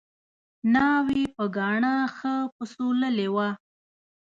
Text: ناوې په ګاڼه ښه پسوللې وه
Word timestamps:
ناوې 0.73 1.23
په 1.35 1.43
ګاڼه 1.55 1.93
ښه 2.15 2.33
پسوللې 2.55 3.27
وه 3.35 3.49